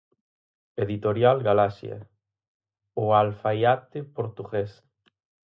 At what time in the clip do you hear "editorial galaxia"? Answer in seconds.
0.85-1.97